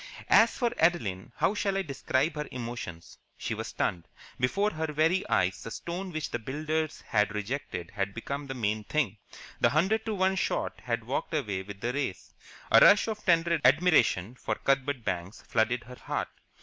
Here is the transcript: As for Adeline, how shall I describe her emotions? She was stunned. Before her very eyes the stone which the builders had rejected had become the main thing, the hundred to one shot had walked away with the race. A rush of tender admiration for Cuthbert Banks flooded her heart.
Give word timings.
As 0.31 0.57
for 0.57 0.71
Adeline, 0.79 1.31
how 1.35 1.53
shall 1.53 1.77
I 1.77 1.83
describe 1.83 2.33
her 2.33 2.47
emotions? 2.51 3.19
She 3.37 3.53
was 3.53 3.67
stunned. 3.67 4.07
Before 4.39 4.71
her 4.71 4.91
very 4.91 5.29
eyes 5.29 5.61
the 5.61 5.69
stone 5.69 6.11
which 6.11 6.31
the 6.31 6.39
builders 6.39 7.01
had 7.01 7.35
rejected 7.35 7.91
had 7.91 8.15
become 8.15 8.47
the 8.47 8.55
main 8.55 8.83
thing, 8.83 9.19
the 9.59 9.69
hundred 9.69 10.03
to 10.07 10.15
one 10.15 10.37
shot 10.37 10.79
had 10.85 11.03
walked 11.03 11.35
away 11.35 11.61
with 11.61 11.81
the 11.81 11.93
race. 11.93 12.33
A 12.71 12.79
rush 12.79 13.07
of 13.07 13.23
tender 13.23 13.61
admiration 13.63 14.33
for 14.33 14.55
Cuthbert 14.55 15.03
Banks 15.03 15.43
flooded 15.43 15.83
her 15.83 15.93
heart. 15.93 16.29